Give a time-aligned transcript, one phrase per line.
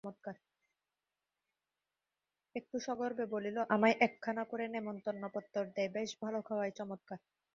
[2.55, 7.19] একটু সগর্বে বলিল, আমায় একখানা করে নেমন্তন্ন পত্তর দ্যায়, বেশ ভালো খাওয়ায়, চমৎকার।